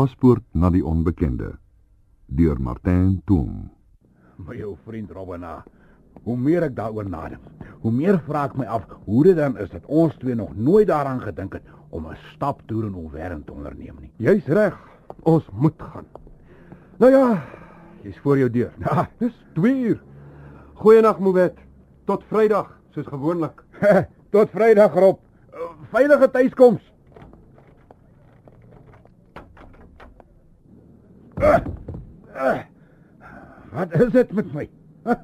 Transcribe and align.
Paspoort 0.00 0.40
na 0.56 0.70
die 0.72 0.80
onbekende 0.80 1.50
deur 2.32 2.56
Martin 2.64 3.18
Toom. 3.28 3.66
My 4.40 4.62
ou 4.64 4.70
vriend 4.86 5.10
Robina, 5.12 5.58
hoe 6.24 6.36
meer 6.40 6.64
ek 6.64 6.72
daaroor 6.78 7.04
nadink, 7.04 7.66
hoe 7.82 7.92
meer 7.92 8.16
vra 8.24 8.46
ek 8.48 8.54
my 8.56 8.64
af 8.64 8.86
hoe 9.04 9.24
dit 9.26 9.36
dan 9.36 9.58
is 9.60 9.68
dat 9.74 9.84
ons 9.92 10.14
twee 10.22 10.38
nog 10.38 10.54
nooit 10.56 10.88
daaraan 10.88 11.20
gedink 11.20 11.58
het 11.58 11.68
om 11.92 12.06
'n 12.08 12.16
stap 12.30 12.62
deur 12.70 12.86
in 12.88 12.96
Owerend 12.96 13.44
te 13.46 13.52
onderneem 13.52 13.98
nie. 14.00 14.10
Jy's 14.16 14.46
reg. 14.46 14.78
Ons 15.22 15.44
moet 15.52 15.76
gaan. 15.76 16.08
Nou 16.96 17.12
ja, 17.12 17.42
jy's 18.02 18.18
voor 18.24 18.38
jou 18.38 18.50
deur. 18.50 18.72
Ja, 18.78 19.08
dis 19.18 19.36
2 19.52 19.82
uur. 19.82 20.02
Goeienaand, 20.74 21.18
Mowet. 21.18 21.58
Tot 22.06 22.24
Vrydag, 22.24 22.72
soos 22.90 23.06
gewoonlik. 23.06 23.64
Tot 24.32 24.48
Vrydag, 24.50 24.94
Rob. 24.94 25.18
Veilige 25.90 26.30
tuiskoms. 26.30 26.90
Uh, 31.40 31.56
uh, 32.36 32.58
wat 33.72 33.94
is 33.96 34.10
dit 34.12 34.32
met 34.36 34.48
my? 34.52 34.66
Huh? 35.06 35.22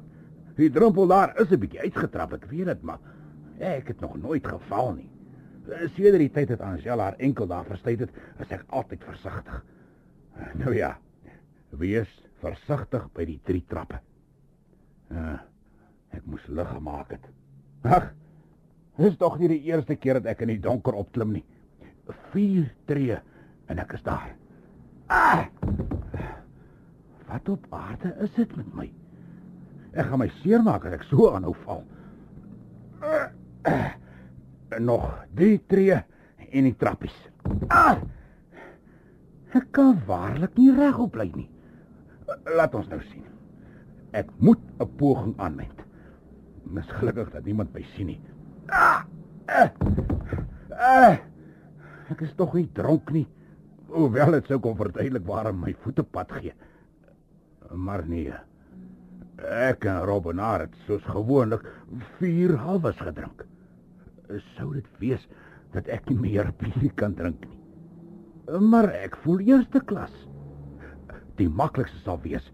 Die 0.57 0.69
drempel 0.73 1.05
daar 1.07 1.35
is 1.37 1.51
'n 1.53 1.59
bietjie 1.61 1.83
uitgetrap, 1.85 2.33
ek 2.33 2.47
weet 2.49 2.65
dit, 2.65 2.81
maar 2.81 2.97
ek 3.59 3.87
het 3.87 3.99
nog 4.01 4.17
nooit 4.17 4.47
geval 4.47 4.93
nie. 4.93 5.09
Sedert 5.93 6.17
die 6.17 6.31
tyd 6.31 6.47
dat 6.47 6.61
Angela 6.61 7.03
haar 7.03 7.19
enkel 7.19 7.47
daar 7.47 7.65
verstyt 7.65 7.99
het, 7.99 8.09
is 8.39 8.51
ek 8.51 8.63
altyd 8.67 9.03
versigtig. 9.03 9.63
Nou 10.57 10.73
ja, 10.75 10.97
wees 11.69 12.09
versigtig 12.41 13.05
by 13.13 13.25
die 13.25 13.39
drie 13.43 13.63
trappe. 13.67 13.99
Uh, 15.11 15.37
ek 16.09 16.25
moes 16.25 16.47
lig 16.47 16.69
gemaak 16.69 17.11
het. 17.11 17.29
Ag, 17.83 18.13
dis 18.97 19.17
tog 19.17 19.37
nie 19.39 19.47
die 19.47 19.63
eerste 19.69 19.95
keer 19.95 20.13
dat 20.13 20.33
ek 20.33 20.41
in 20.41 20.55
die 20.55 20.61
donker 20.61 20.93
opklim 20.93 21.31
nie. 21.31 21.45
4 22.33 22.73
tree 22.85 23.19
en 23.67 23.79
ek 23.79 23.93
is 23.93 24.03
daar. 24.03 24.33
Ah! 25.07 25.45
Wat 27.27 27.49
op 27.49 27.65
aarde 27.69 28.15
is 28.23 28.33
dit 28.33 28.55
met 28.55 28.73
my? 28.73 28.87
Ek 29.97 30.07
gaan 30.07 30.21
my 30.21 30.29
seermaak 30.41 30.85
as 30.87 30.97
ek 30.99 31.07
so 31.09 31.31
aanhou 31.33 31.53
val. 31.65 31.83
Nog 34.83 35.07
3 35.35 35.57
tree 35.67 35.97
en 36.47 36.67
die 36.69 36.75
trappies. 36.79 37.15
Ah! 37.73 37.97
Ek 39.55 39.67
kan 39.75 39.97
waarlik 40.07 40.55
nie 40.59 40.71
regop 40.75 41.15
bly 41.15 41.27
nie. 41.33 41.47
Laat 42.55 42.75
ons 42.77 42.87
nou 42.91 42.99
sien. 43.09 43.25
Ek 44.15 44.29
moet 44.39 44.61
'n 44.79 44.87
poging 44.99 45.35
aanwend. 45.37 45.83
Mis 46.63 46.87
gelukkig 46.99 47.31
dat 47.31 47.45
niemand 47.45 47.73
my 47.73 47.83
sien 47.95 48.07
nie. 48.07 48.21
Ah! 48.67 49.03
Ah! 49.47 49.71
ah! 50.71 51.17
Ek 52.11 52.21
is 52.21 52.35
tog 52.35 52.53
nie 52.53 52.69
dronk 52.73 53.11
nie. 53.11 53.27
Hoewel 53.87 54.31
dit 54.31 54.47
sou 54.47 54.59
kon 54.59 54.75
verduidelik 54.75 55.25
waarom 55.25 55.59
my 55.59 55.75
voete 55.83 56.03
pad 56.03 56.31
gee. 56.31 56.53
Maar 57.71 58.05
nee. 58.07 58.33
Ek 59.37 59.85
en 59.85 60.01
Robbenaar 60.07 60.65
het 60.65 60.75
soos 60.87 61.03
gewoonlik 61.05 61.65
vier 62.17 62.55
halwes 62.57 62.97
gedrink. 63.01 63.45
Sou 64.55 64.73
dit 64.73 64.87
wees 65.01 65.27
dat 65.75 65.87
ek 65.91 66.09
nie 66.09 66.19
meer 66.19 66.51
bier 66.59 66.91
kan 66.99 67.15
drink 67.15 67.45
nie. 67.45 67.59
Maar 68.63 68.89
ek 68.95 69.17
voel 69.23 69.43
eerste 69.45 69.81
klas. 69.85 70.13
Die 71.37 71.49
maklikste 71.49 71.99
sal 72.05 72.19
wees 72.23 72.45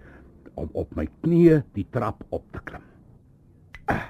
om 0.60 0.70
op 0.78 0.92
my 0.98 1.08
knieë 1.24 1.62
die 1.78 1.86
trap 1.94 2.24
op 2.36 2.46
te 2.54 2.62
klim. 2.68 2.84
Ah. 3.90 4.08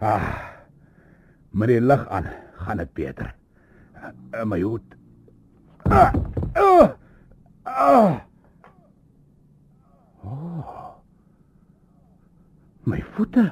ah 0.00 0.28
met 1.56 1.70
die 1.72 1.80
lig 1.80 2.02
aan 2.12 2.26
gaan 2.60 2.76
dit 2.82 2.92
beter. 2.92 3.34
In 4.36 4.48
my 4.48 4.60
hoed. 4.60 4.96
Ah. 5.88 6.12
Oh. 6.54 6.90
Oh. 7.64 8.20
Oh. 10.26 10.94
My 12.86 13.00
voete. 13.16 13.48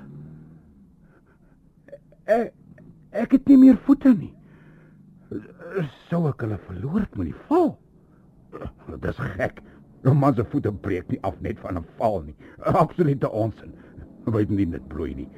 Ek 2.30 2.52
ek 3.14 3.36
het 3.36 3.48
nie 3.51 3.58
meer 3.61 3.79
voete 3.86 4.11
nie. 4.14 4.33
Sou 6.08 6.24
ek 6.30 6.42
hulle 6.42 6.58
verloor 6.67 7.01
het 7.02 7.17
met 7.18 7.30
die 7.30 7.40
val? 7.48 7.74
Dis 9.02 9.18
gek. 9.36 9.63
'n 10.05 10.18
Man 10.20 10.34
se 10.34 10.45
voete 10.45 10.73
breek 10.73 11.08
nie 11.08 11.20
af 11.23 11.40
net 11.40 11.58
van 11.58 11.79
'n 11.79 11.86
val 11.98 12.23
nie. 12.23 12.36
Absolute 12.83 13.30
onsin. 13.30 13.73
Weet 14.24 14.51
nie 14.51 14.67
net 14.67 14.89
bloei 14.89 15.14
nie. 15.14 15.29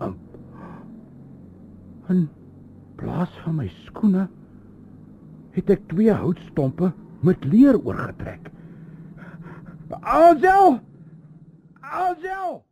Um, 0.00 0.16
in 2.08 2.28
plaas 2.96 3.32
van 3.44 3.56
my 3.56 3.68
skoene 3.84 4.28
het 5.56 5.70
ek 5.70 5.86
twee 5.88 6.12
houtstompe 6.12 6.92
met 7.20 7.44
leer 7.44 7.78
oorgetrek. 7.80 8.50
Alsel! 9.90 10.80
Alsel! 11.80 12.64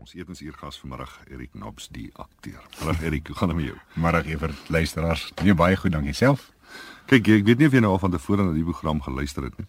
Ons 0.00 0.14
etensuur 0.16 0.54
gas 0.56 0.78
vanmiddag 0.80 1.12
Erik 1.28 1.52
Nobs 1.54 1.90
die 1.92 2.08
akteur. 2.16 2.62
Hallo 2.78 2.94
Erik, 3.04 3.26
hoe 3.26 3.36
gaan 3.36 3.48
dit 3.52 3.56
met 3.56 3.66
jou? 3.66 3.76
Middag 4.00 4.26
ewer 4.26 4.54
luisteraars. 4.72 5.32
Nee 5.42 5.54
baie 5.54 5.76
goed, 5.76 5.92
dankie 5.92 6.14
self. 6.16 6.46
Kyk, 7.10 7.28
ek 7.28 7.44
weet 7.44 7.60
nie 7.60 7.68
of 7.68 7.76
jy 7.76 7.82
nou 7.84 7.90
al 7.92 8.00
van 8.00 8.14
tevore 8.14 8.46
na 8.46 8.54
die 8.56 8.64
program 8.64 9.02
geluister 9.04 9.44
het 9.44 9.58
nie. 9.60 9.66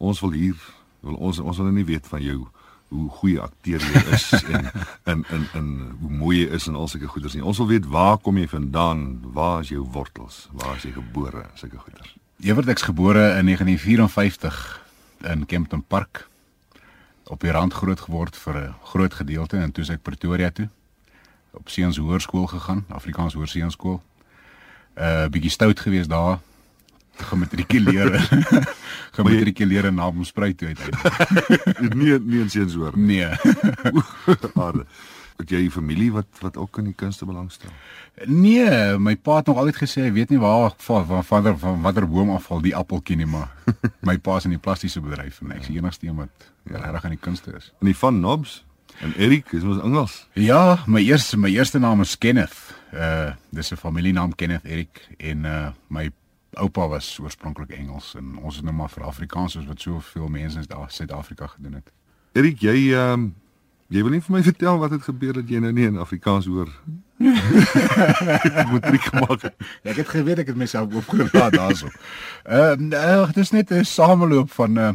Ons 0.00 0.22
wil 0.24 0.32
hier 0.32 0.56
wil 1.04 1.18
ons 1.20 1.42
ons 1.42 1.60
wil 1.60 1.68
nie 1.74 1.84
weet 1.84 2.08
van 2.08 2.24
jou 2.24 2.46
hoe 2.94 3.04
goeie 3.18 3.42
akteur 3.42 3.82
jy 3.82 4.02
is 4.14 4.30
en 4.48 4.70
in 5.12 5.26
in 5.36 5.44
in 5.58 5.68
hoe 6.00 6.10
mooi 6.22 6.38
jy 6.38 6.48
is 6.56 6.70
en 6.70 6.80
al 6.80 6.88
sulke 6.88 7.10
goeders 7.12 7.36
nie. 7.36 7.44
Ons 7.44 7.60
wil 7.60 7.68
weet 7.74 7.90
waar 7.92 8.16
kom 8.16 8.40
jy 8.40 8.48
vandaan? 8.48 9.20
Waar 9.36 9.60
is 9.66 9.74
jou 9.74 9.84
wortels? 9.84 10.46
Waar 10.56 10.80
is 10.80 10.88
jy 10.88 10.96
gebore? 10.96 11.44
Sulke 11.60 11.82
goeders. 11.84 12.16
Ewert 12.40 12.72
ek's 12.72 12.88
gebore 12.88 13.34
in 13.36 13.52
1954 13.52 14.85
in 15.20 15.46
Kempton 15.46 15.84
Park 15.86 16.28
op 17.24 17.40
die 17.40 17.50
rand 17.50 17.72
groot 17.72 18.00
geword 18.00 18.36
vir 18.36 18.54
'n 18.54 18.74
groot 18.82 19.14
gedeelte 19.14 19.56
en 19.56 19.72
toe 19.72 19.84
ek 19.84 20.02
Pretoria 20.02 20.50
toe 20.50 20.68
op 21.56 21.68
Seuns 21.68 21.96
Hoërskool 21.96 22.46
gegaan, 22.46 22.84
Afrikaans 22.88 23.34
Hoërseunskool. 23.34 24.02
'n 24.96 25.02
uh, 25.02 25.26
bietjie 25.28 25.50
stout 25.50 25.80
gewees 25.80 26.06
daar 26.06 26.38
gematrikuleer. 27.30 28.28
gematrikuleer 29.16 29.92
na 29.92 30.10
Mspruit 30.10 30.58
toe 30.58 30.68
uiteindelik. 30.68 31.92
nee, 32.00 32.18
nee 32.20 32.40
in 32.40 32.50
Seuns 32.50 32.74
Hoër. 32.74 32.98
Nee. 32.98 33.28
Aarde. 34.54 34.86
Het 35.36 35.50
jy 35.50 35.66
'n 35.66 35.70
familie 35.70 36.12
wat 36.12 36.26
wat 36.40 36.56
ook 36.56 36.78
in 36.78 36.84
die 36.84 36.94
kunste 36.94 37.24
belangstel? 37.24 37.70
Nee, 38.24 38.98
my 38.98 39.16
pa 39.16 39.36
het 39.36 39.46
nog 39.46 39.56
altyd 39.56 39.76
gesê 39.76 40.02
hy 40.02 40.12
weet 40.12 40.30
nie 40.30 40.38
waar 40.38 40.72
van 40.76 41.24
vader 41.24 41.58
van 41.58 41.80
watter 41.80 42.08
boom 42.08 42.30
afval 42.30 42.60
die 42.60 42.76
appeltjie 42.76 43.16
nie, 43.16 43.26
maar 43.26 43.52
my 44.08 44.18
pa 44.18 44.36
is 44.36 44.44
in 44.44 44.50
die 44.50 44.58
plastiese 44.58 45.00
bedryf 45.00 45.40
en 45.40 45.52
ek 45.52 45.60
is 45.60 45.66
die 45.66 45.76
enigste 45.76 46.06
een 46.06 46.16
wat 46.16 46.52
ja. 46.62 46.90
reg 46.90 47.04
in 47.04 47.10
die 47.10 47.20
kunste 47.20 47.52
is. 47.56 47.72
En 47.80 47.86
die 47.86 47.96
van 47.96 48.20
Nobs 48.20 48.64
en 49.00 49.12
Erik, 49.16 49.52
is 49.52 49.62
ons 49.62 49.82
Engels? 49.82 50.28
Ja, 50.32 50.82
my 50.86 51.00
eerste 51.00 51.36
my 51.36 51.50
eerste 51.52 51.78
naam 51.78 52.00
is 52.00 52.18
Kenneth. 52.18 52.56
Uh 52.92 53.34
dis 53.50 53.72
'n 53.72 53.76
familienaam 53.76 54.34
Kenneth 54.34 54.64
Erik 54.64 55.08
en 55.18 55.44
uh 55.44 55.68
my 55.88 56.10
oupa 56.56 56.88
was 56.88 57.18
oorspronklik 57.18 57.70
Engels 57.70 58.14
en 58.14 58.38
ons 58.38 58.56
is 58.56 58.62
nou 58.62 58.74
maar 58.74 58.90
vir 58.90 59.04
Afrikaans 59.04 59.52
soos 59.52 59.66
wat 59.66 59.80
soveel 59.80 60.28
mense 60.28 60.58
in 60.58 60.66
Suid-Afrika 60.88 61.46
gedoen 61.46 61.72
het. 61.72 61.92
Erik, 62.32 62.60
jy 62.60 62.92
ehm 62.92 63.12
um 63.12 63.34
Jy 63.88 64.02
wil 64.02 64.16
nie 64.16 64.20
vir 64.20 64.34
my 64.34 64.42
vertel 64.42 64.78
wat 64.82 64.90
het 64.90 65.02
gebeur 65.06 65.36
dat 65.38 65.50
jy 65.50 65.60
nou 65.62 65.72
nie 65.72 65.86
in 65.86 65.98
Afrikaans 66.02 66.46
hoor. 66.50 66.70
Moet 68.72 68.88
ek 68.90 69.04
gemaak. 69.12 69.44
Ja, 69.46 69.92
ek 69.92 70.00
het 70.02 70.08
geweet 70.10 70.42
ek 70.42 70.50
het 70.50 70.58
myself 70.58 70.94
opgelaat 70.94 71.54
daarso. 71.54 71.92
Ehm 72.44 72.90
uh, 72.92 73.26
dit 73.30 73.44
is 73.44 73.54
net 73.54 73.70
'n 73.70 73.84
sameloop 73.84 74.50
van 74.50 74.78
uh 74.78 74.92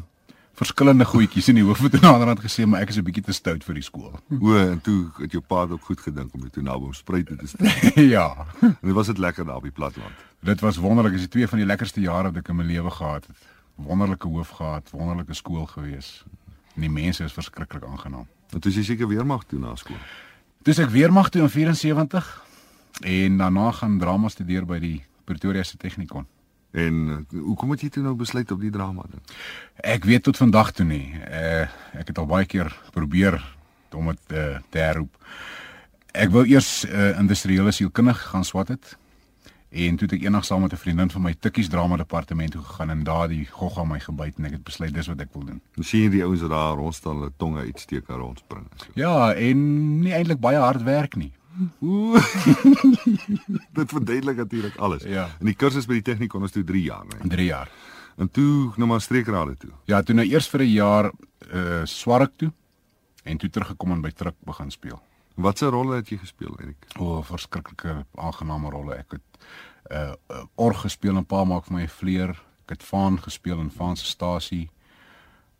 verskillende 0.61 1.05
goedjies 1.05 1.47
in 1.49 1.57
die 1.57 1.63
hoof 1.65 1.79
het 1.81 1.95
aan 1.95 2.03
die 2.03 2.09
ander 2.09 2.27
kant 2.27 2.43
gesê 2.43 2.65
maar 2.69 2.83
ek 2.83 2.91
is 2.93 2.97
'n 2.97 3.07
bietjie 3.07 3.23
te 3.23 3.33
stout 3.33 3.63
vir 3.63 3.75
die 3.79 3.83
skool. 3.83 4.19
O, 4.41 4.57
en 4.57 4.81
toe 4.81 5.09
het 5.17 5.31
jou 5.31 5.41
pa 5.41 5.65
ook 5.65 5.81
goed 5.81 5.99
gedink 5.99 6.33
om 6.33 6.41
dit 6.41 6.53
toe 6.53 6.63
naby 6.63 6.85
om 6.85 6.93
spruit 6.93 7.25
te 7.25 7.47
stel. 7.47 8.03
ja. 8.15 8.45
En 8.61 8.77
dit 8.81 8.93
was 8.93 9.07
dit 9.07 9.17
lekker 9.17 9.45
daar 9.45 9.55
op 9.55 9.63
die 9.63 9.71
platland. 9.71 10.13
Dit 10.39 10.59
was 10.59 10.77
wonderlik, 10.77 11.13
dit 11.13 11.21
is 11.21 11.27
twee 11.27 11.47
van 11.47 11.57
die 11.57 11.67
lekkerste 11.67 12.01
jare 12.01 12.29
wat 12.29 12.37
ek 12.37 12.47
in 12.47 12.55
my 12.55 12.63
lewe 12.63 12.91
gehad 12.91 13.25
het. 13.27 13.37
Wonderlike 13.75 14.27
hoof 14.27 14.49
gehad, 14.49 14.89
wonderlike 14.91 15.33
skool 15.33 15.65
gewees. 15.65 16.25
En 16.75 16.81
die 16.81 16.89
mense 16.89 17.23
is 17.23 17.33
verskriklik 17.33 17.83
aangenaam. 17.83 18.27
Want 18.51 18.67
jy 18.67 18.83
seker 18.83 19.07
weermag 19.07 19.45
toe 19.47 19.59
na 19.59 19.75
skool. 19.79 19.99
Dis 20.67 20.79
ek 20.81 20.91
weermag 20.93 21.31
toe 21.33 21.41
in 21.45 21.49
74 21.49 22.27
en 23.01 23.37
daarna 23.39 23.71
gaan 23.71 23.97
drama 23.99 24.29
studeer 24.29 24.67
by 24.67 24.79
die 24.83 24.97
Pretoria 25.25 25.63
se 25.63 25.77
Technikon. 25.77 26.27
En 26.71 26.99
uh, 27.07 27.39
hoekom 27.43 27.73
het 27.73 27.81
jy 27.83 27.89
toe 27.95 28.03
nou 28.03 28.13
besluit 28.15 28.51
op 28.51 28.61
die 28.63 28.71
drama 28.71 29.03
ding? 29.09 29.23
Ek 29.83 30.05
weet 30.07 30.23
tot 30.27 30.39
vandag 30.39 30.71
toe 30.75 30.85
nie. 30.87 31.07
Uh 31.27 31.67
ek 31.97 32.13
het 32.13 32.21
al 32.21 32.29
baie 32.29 32.47
keer 32.47 32.71
probeer 32.95 33.39
om 33.91 34.07
dit 34.13 34.37
uh, 34.37 34.59
te 34.71 34.79
herroep. 34.79 35.17
Ek 36.15 36.31
wou 36.31 36.45
eers 36.47 36.85
uh, 36.87 37.11
industriële 37.19 37.71
sielkundige 37.75 38.31
gaan 38.31 38.47
swat 38.47 38.71
het. 38.71 38.95
En 39.71 39.95
toe 39.95 40.07
het 40.07 40.17
ek 40.17 40.25
eendag 40.25 40.45
saam 40.45 40.61
met 40.61 40.73
'n 40.73 40.77
vriendin 40.77 41.09
van 41.09 41.21
my 41.21 41.33
Tikkies 41.33 41.69
drama 41.69 41.95
departement 41.95 42.51
toe 42.51 42.61
gegaan 42.61 42.89
en 42.89 43.03
daar 43.03 43.27
die 43.27 43.45
gogga 43.45 43.83
my 43.83 43.99
gebyt 43.99 44.37
en 44.37 44.45
ek 44.45 44.51
het 44.51 44.63
besluit 44.63 44.93
dis 44.93 45.07
wat 45.07 45.19
ek 45.19 45.33
wil 45.33 45.45
doen. 45.45 45.61
Ons 45.77 45.87
sien 45.87 46.11
die 46.11 46.23
ouens 46.23 46.41
wat 46.41 46.49
daar 46.49 46.75
rondstaan 46.75 47.15
hulle 47.15 47.31
tonge 47.37 47.59
uitsteek 47.59 48.07
en 48.07 48.15
rondspring. 48.15 48.67
So. 48.75 48.85
Ja, 48.93 49.33
en 49.33 49.99
nie 49.99 50.11
eintlik 50.11 50.39
baie 50.39 50.57
hard 50.57 50.83
werk 50.83 51.15
nie. 51.15 51.31
dit 53.79 53.91
verduidelik 53.91 54.37
natuurlik 54.37 54.75
alles. 54.75 55.03
Ja. 55.03 55.29
En 55.39 55.45
die 55.45 55.55
kursus 55.55 55.85
by 55.85 55.93
die 55.93 56.01
tegniek 56.01 56.29
kon 56.29 56.41
ons 56.41 56.51
toe 56.51 56.63
3 56.63 56.83
jaar, 56.83 57.05
nee. 57.05 57.29
3 57.29 57.45
jaar. 57.45 57.69
En 58.17 58.31
toe 58.31 58.71
nou 58.75 58.87
maar 58.87 59.01
streekrade 59.01 59.57
toe. 59.57 59.71
Ja, 59.85 60.01
toe 60.01 60.15
nou 60.15 60.27
eers 60.27 60.49
vir 60.49 60.61
'n 60.61 60.71
jaar 60.71 61.11
uh 61.53 61.81
Swark 61.83 62.31
toe 62.35 62.51
en 63.23 63.37
toe 63.37 63.49
teruggekom 63.49 63.91
en 63.91 64.01
by 64.01 64.11
Truk 64.11 64.35
begin 64.43 64.71
speel. 64.71 65.01
Watse 65.35 65.65
rolle 65.65 65.95
het 65.95 66.09
jy 66.09 66.17
gespeel, 66.17 66.55
Erik? 66.59 66.85
O, 66.99 67.05
oh, 67.05 67.23
verskriklike 67.23 68.05
aangename 68.15 68.69
rolle. 68.69 68.95
Ek 68.95 69.11
het 69.11 69.45
uh, 69.91 70.13
uh 70.29 70.43
org 70.55 70.81
gespeel 70.81 71.17
en 71.17 71.25
pa 71.25 71.43
maak 71.43 71.65
vir 71.65 71.77
my 71.77 71.83
'n 71.83 71.87
vleer. 71.87 72.29
Ek 72.65 72.75
het 72.75 72.83
Vaan 72.83 73.19
gespeel 73.19 73.59
in 73.59 73.71
Vaan 73.71 73.95
se 73.95 74.05
stasie. 74.05 74.69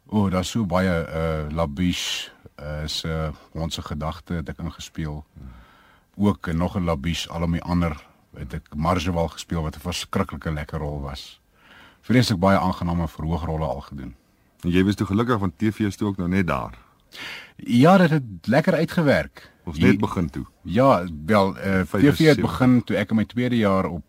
O, 0.08 0.26
oh, 0.26 0.32
daar's 0.32 0.50
so 0.50 0.66
baie 0.66 0.92
uh 1.08 1.52
Labiche 1.52 2.32
is 2.84 3.04
uh 3.04 3.32
ons 3.54 3.74
se 3.74 3.82
gedagte 3.82 4.34
het 4.34 4.50
ek 4.50 4.60
ingespeel. 4.60 5.26
Ook 6.16 6.48
en 6.48 6.58
nog 6.58 6.76
'n 6.78 6.86
Labiche, 6.86 7.30
al 7.30 7.48
my 7.48 7.60
ander 7.60 7.96
het 8.36 8.54
ek 8.54 8.76
Marjewal 8.76 9.28
gespeel 9.28 9.62
wat 9.62 9.76
'n 9.76 9.80
verskriklike 9.80 10.52
lekker 10.52 10.80
rol 10.80 11.02
was. 11.02 11.42
Vreeslik 12.02 12.40
baie 12.40 12.58
aangename 12.58 13.08
verhoogrolle 13.08 13.66
al 13.66 13.82
gedoen. 13.82 14.16
En 14.64 14.70
jy 14.70 14.84
was 14.84 14.96
toe 14.96 15.08
gelukkig 15.08 15.40
want 15.40 15.58
TV 15.58 15.80
is 15.80 15.96
toe 15.96 16.08
ook 16.08 16.18
nou 16.18 16.30
net 16.30 16.48
daar. 16.48 16.78
Ja, 17.56 17.98
dit 17.98 18.10
het 18.10 18.24
lekker 18.42 18.74
uitgewerk. 18.74 19.52
Ons 19.64 19.78
net 19.78 20.00
begin 20.00 20.30
toe. 20.30 20.46
Ja, 20.62 21.08
wel 21.26 21.58
uh, 21.58 21.82
TV 21.82 22.18
het 22.18 22.42
begin 22.42 22.84
toe 22.84 22.96
ek 22.98 23.10
in 23.10 23.16
my 23.16 23.26
tweede 23.26 23.58
jaar 23.58 23.86
op 23.86 24.04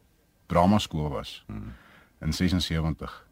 drama 0.47 0.79
skool 0.79 1.09
was. 1.09 1.45
Hmm. 1.47 1.73
In 2.21 2.33
76. 2.33 3.27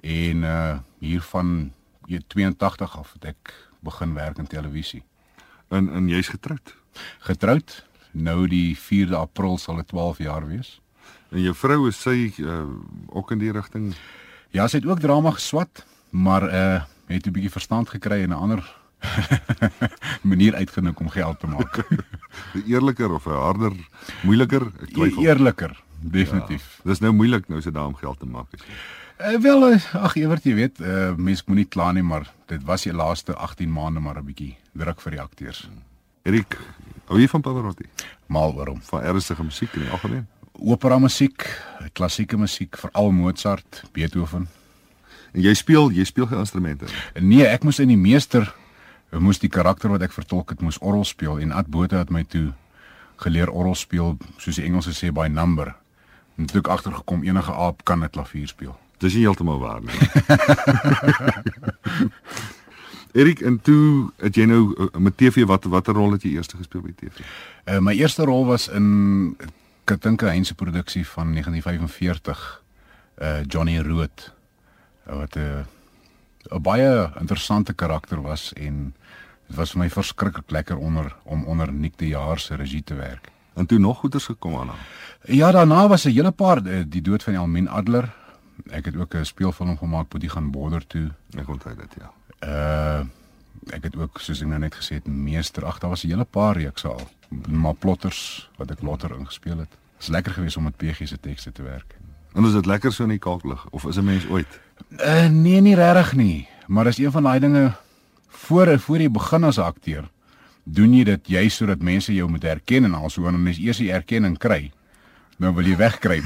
En 0.00 0.42
uh 0.42 0.78
hiervan 0.98 1.72
82 2.26 2.98
af 2.98 3.12
het 3.12 3.24
ek 3.24 3.54
begin 3.80 4.14
werk 4.14 4.38
in 4.38 4.46
televisie. 4.46 5.04
En 5.68 5.92
en 5.92 6.08
jy's 6.08 6.28
getroud. 6.28 6.76
Getroud. 7.18 7.84
Nou 8.10 8.48
die 8.48 8.76
4de 8.78 9.16
April 9.16 9.58
sal 9.58 9.76
dit 9.76 9.88
12 9.88 10.18
jaar 10.18 10.46
wees. 10.46 10.80
En 11.30 11.40
jou 11.40 11.54
vrou 11.54 11.88
is 11.88 12.00
sy 12.00 12.32
uh 12.38 12.64
ook 13.06 13.30
in 13.30 13.38
die 13.38 13.52
rigting. 13.52 13.94
Ja, 14.50 14.68
sy 14.68 14.80
het 14.80 14.86
ook 14.86 15.00
drama 15.00 15.30
geswat, 15.30 15.84
maar 16.10 16.48
uh 16.48 16.82
het 17.06 17.26
'n 17.26 17.32
bietjie 17.32 17.50
verstand 17.50 17.88
gekry 17.88 18.22
en 18.22 18.30
'n 18.30 18.42
ander 18.44 18.79
manier 20.30 20.54
uitgenik 20.54 21.00
om 21.00 21.08
geld 21.08 21.40
te 21.40 21.46
maak. 21.46 21.82
eerliker 22.72 23.12
of 23.12 23.26
'n 23.26 23.30
harder, 23.30 23.72
moeiliker? 24.22 24.66
Ek 24.82 24.94
twyfel. 24.94 25.22
Eerliker, 25.24 25.76
definitief. 26.00 26.80
Ja, 26.82 26.90
dis 26.90 27.00
nou 27.00 27.12
moeilik 27.12 27.48
nou 27.48 27.60
se 27.60 27.70
daam 27.70 27.94
geld 27.94 28.18
te 28.18 28.26
maak. 28.26 28.48
Uh, 29.20 29.36
wel 29.40 29.74
ag 29.92 30.16
Ewert 30.16 30.44
jy 30.44 30.54
weet 30.56 30.80
uh, 30.80 31.12
mense 31.16 31.44
moenie 31.46 31.66
kla 31.68 31.90
nie 31.92 32.02
maar 32.02 32.24
dit 32.48 32.62
was 32.64 32.86
die 32.88 32.92
laaste 32.92 33.34
18 33.34 33.68
maande 33.72 34.00
maar 34.00 34.16
'n 34.16 34.24
bietjie 34.24 34.56
druk 34.72 35.00
vir 35.00 35.12
die 35.12 35.20
akteurs. 35.20 35.68
Erik, 36.22 36.56
hou 37.06 37.18
jy 37.20 37.28
van 37.28 37.40
Pavarotti? 37.40 37.84
Mal 38.26 38.54
waarom? 38.54 38.80
Van 38.82 39.02
ernstige 39.02 39.44
musiek 39.44 39.72
in 39.74 39.82
die 39.82 39.90
algemeen. 39.90 40.26
Opera 40.52 40.98
musiek, 40.98 41.46
klassieke 41.92 42.36
musiek, 42.36 42.76
veral 42.76 43.10
Mozart, 43.12 43.84
Beethoven. 43.92 44.48
En 45.32 45.40
jy 45.40 45.54
speel, 45.54 45.90
jy 45.90 46.04
speel 46.04 46.26
geen 46.26 46.38
instrumente 46.38 46.84
nie. 46.84 47.22
Nee, 47.36 47.46
ek 47.46 47.62
moes 47.64 47.78
in 47.78 47.88
die 47.88 47.98
meester 48.00 48.54
moes 49.18 49.38
die 49.38 49.50
karakter 49.50 49.90
wat 49.90 50.02
ek 50.02 50.12
vertolk 50.12 50.50
het 50.50 50.60
moes 50.60 50.78
orgel 50.78 51.04
speel 51.04 51.40
en 51.40 51.52
Ad 51.52 51.66
Botha 51.66 51.98
het 51.98 52.10
my 52.10 52.22
toe 52.24 52.52
geleer 53.16 53.50
orgel 53.50 53.74
speel 53.74 54.18
soos 54.38 54.56
die 54.56 54.64
Engelse 54.64 54.94
sê 54.94 55.10
by 55.12 55.26
number. 55.28 55.74
En 56.38 56.46
toe 56.46 56.60
ek 56.62 56.68
agtergekom 56.68 57.24
enige 57.26 57.52
aap 57.52 57.84
kan 57.84 58.04
'n 58.04 58.10
klavier 58.10 58.48
speel. 58.48 58.78
Dis 58.98 59.14
nie 59.14 59.22
heeltemal 59.24 59.58
waar 59.58 59.80
nie. 59.80 59.92
Erik, 63.12 63.40
en 63.40 63.60
toe 63.60 64.10
het 64.16 64.36
jy 64.36 64.44
nou 64.46 64.74
uh, 64.76 64.86
met 64.98 65.16
TV 65.16 65.44
wat 65.44 65.64
watter 65.64 65.94
rol 65.94 66.12
het 66.12 66.22
jy 66.22 66.36
eers 66.36 66.52
gespeel 66.52 66.84
by 66.84 66.92
TV? 66.94 67.24
Uh, 67.66 67.78
my 67.78 67.94
eerste 67.98 68.24
rol 68.24 68.46
was 68.46 68.68
in 68.68 69.36
ek 69.90 69.98
dink 70.02 70.22
'n 70.22 70.26
Heinze 70.26 70.54
produksie 70.54 71.06
van 71.06 71.32
1945. 71.32 72.62
Uh 73.18 73.42
Johnny 73.46 73.80
Rood. 73.80 74.32
Wat 75.04 75.34
'n 75.34 75.40
uh, 75.40 75.79
'n 76.48 76.62
baie 76.62 77.10
interessante 77.18 77.72
karakter 77.72 78.22
was 78.22 78.52
en 78.52 78.94
dit 79.46 79.56
was 79.56 79.70
vir 79.70 79.80
my 79.80 79.90
verskriklik 79.90 80.50
lekker 80.50 80.76
onder 80.76 81.16
om 81.24 81.44
onder 81.44 81.72
Nick 81.72 81.98
de 81.98 82.08
Jaar 82.08 82.38
se 82.38 82.54
regie 82.54 82.84
te 82.84 82.94
werk. 82.94 83.28
En 83.54 83.66
toe 83.66 83.78
nog 83.78 83.98
goeders 83.98 84.24
gekom 84.24 84.56
aan. 84.56 84.70
Ja, 85.24 85.50
daarna 85.50 85.88
was 85.88 86.04
'n 86.04 86.10
hele 86.10 86.30
paar 86.30 86.66
eh, 86.66 86.84
die 86.86 87.02
dood 87.02 87.22
van 87.22 87.36
Almin 87.36 87.68
Adler. 87.68 88.12
Ek 88.70 88.84
het 88.84 88.96
ook 88.96 89.14
'n 89.14 89.24
speelfilm 89.24 89.78
gemaak, 89.78 90.08
Boetie 90.08 90.28
gaan 90.28 90.50
border 90.50 90.86
toe. 90.86 91.10
Ek 91.36 91.48
onthou 91.48 91.76
dit, 91.76 91.96
ja. 91.98 92.10
Uh 92.40 93.06
ek 93.70 93.82
het 93.82 93.96
ook 93.96 94.20
soos 94.20 94.40
ek 94.40 94.48
nou 94.48 94.58
net 94.58 94.74
gesê 94.74 94.94
het, 94.94 95.06
meester, 95.06 95.64
ag, 95.64 95.78
daar 95.78 95.90
was 95.90 96.04
'n 96.04 96.08
hele 96.08 96.24
paar 96.24 96.56
reekse 96.56 96.88
al. 96.88 97.08
Maar 97.48 97.74
plotters 97.74 98.50
wat 98.56 98.70
ek 98.70 98.82
later 98.82 99.18
ingespeel 99.18 99.58
het. 99.58 99.70
Dit 99.70 100.00
is 100.00 100.06
lekker 100.08 100.32
geweest 100.32 100.56
om 100.56 100.62
met 100.62 100.76
PG 100.76 101.08
se 101.08 101.20
tekste 101.20 101.52
te 101.52 101.62
werk. 101.62 101.96
En 102.32 102.44
is 102.44 102.52
dit 102.52 102.66
lekker 102.66 102.92
so 102.92 103.02
in 103.02 103.08
die 103.08 103.18
kalklig 103.18 103.66
of 103.70 103.84
is 103.84 103.96
'n 103.96 104.04
mens 104.04 104.26
ooit 104.26 104.60
Uh, 104.98 105.28
nee, 105.30 105.60
nie 105.62 105.76
regtig 105.78 106.12
nie, 106.18 106.48
maar 106.66 106.84
dis 106.90 106.98
een 106.98 107.12
van 107.14 107.22
daai 107.22 107.40
dinge 107.40 107.72
voor 108.46 108.78
voor 108.78 108.98
jy 108.98 109.10
begin 109.10 109.44
as 109.44 109.58
'n 109.58 109.62
akteur, 109.62 110.10
doen 110.64 110.94
jy 110.94 111.04
dit 111.04 111.28
jy 111.28 111.48
sodat 111.48 111.82
mense 111.82 112.14
jou 112.14 112.28
moet 112.28 112.42
herken 112.42 112.84
en 112.84 112.94
alsoos 112.94 113.24
wanneer 113.24 113.54
jy 113.54 113.66
eers 113.66 113.78
die 113.78 113.92
erkenning 113.92 114.38
kry, 114.38 114.72
dan 115.38 115.54
wil 115.54 115.64
jy 115.64 115.76
wegkruip. 115.76 116.24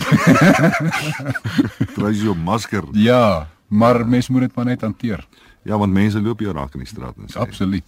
Kry 1.96 2.12
jou 2.12 2.34
masker. 2.36 2.84
Ja, 2.92 3.48
maar 3.68 4.06
mens 4.06 4.28
moet 4.28 4.40
dit 4.40 4.54
maar 4.54 4.64
net 4.64 4.80
hanteer. 4.80 5.26
Ja, 5.64 5.78
want 5.78 5.92
mense 5.92 6.20
loop 6.20 6.40
jou 6.40 6.52
raak 6.52 6.74
in 6.74 6.84
die 6.84 6.88
straat 6.88 7.16
en 7.16 7.28
sê 7.28 7.40
Absoluut. 7.40 7.84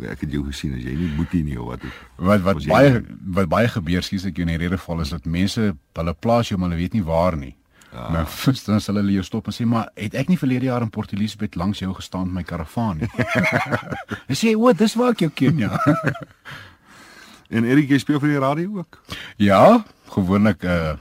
Ek 0.00 0.20
het 0.24 0.32
jou 0.32 0.42
gesien 0.48 0.74
as 0.74 0.82
jy 0.82 0.94
nie 0.96 1.10
moet 1.16 1.32
nie 1.32 1.58
of 1.60 1.74
wat. 1.74 1.84
Wat 2.16 2.40
wat 2.40 2.66
baie 2.66 3.02
wat 3.36 3.48
baie 3.48 3.68
gebeur 3.68 4.02
sies 4.02 4.24
ek 4.24 4.40
jou 4.40 4.46
in 4.46 4.54
die 4.54 4.62
rede 4.62 4.78
val 4.78 5.00
is 5.04 5.12
dat 5.14 5.26
mense 5.26 5.74
hulle 5.94 6.14
plaas 6.14 6.48
jou 6.48 6.58
maar 6.58 6.70
hulle 6.70 6.80
weet 6.80 6.96
nie 6.96 7.04
waar 7.04 7.36
nie. 7.36 7.54
Ja. 7.92 8.10
Nou, 8.10 8.26
dan 8.66 8.80
sal 8.80 8.94
hulle 9.00 9.12
jou 9.12 9.24
stop 9.24 9.46
en 9.46 9.54
sê, 9.54 9.66
"Maar 9.66 9.90
het 9.94 10.14
ek 10.14 10.28
nie 10.28 10.38
verlede 10.38 10.64
jaar 10.64 10.82
in 10.82 10.90
Port 10.90 11.12
Elizabeth 11.12 11.54
langs 11.54 11.78
jou 11.78 11.94
gestaan 11.94 12.26
met 12.26 12.34
my 12.34 12.42
karavaan 12.42 12.96
nie?" 12.98 13.08
Hulle 14.26 14.38
sê, 14.38 14.54
"O, 14.56 14.72
dis 14.72 14.94
waar 14.94 15.10
ek 15.10 15.18
jou 15.18 15.30
ken, 15.30 15.58
ja." 15.58 15.78
en 17.56 17.64
Erik, 17.64 17.88
jy 17.88 17.98
speel 17.98 18.20
vir 18.20 18.28
die 18.28 18.38
radio 18.38 18.78
ook? 18.78 19.02
Ja, 19.36 19.84
gewoonlik 20.06 20.62
uh 20.62 20.96